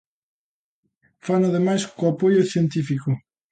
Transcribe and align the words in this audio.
Fano 1.25 1.45
ademais 1.49 1.81
con 1.95 2.05
apoio 2.09 2.49
científico. 2.53 3.09